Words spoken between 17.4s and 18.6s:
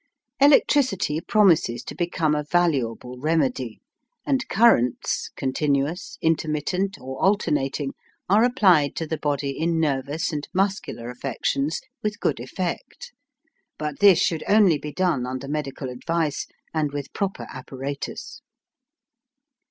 apparatus.